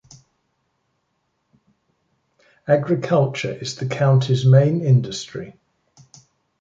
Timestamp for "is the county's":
3.53-4.43